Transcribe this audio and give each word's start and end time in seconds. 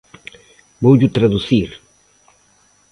Voullo 0.81 1.07
traducir. 1.15 1.69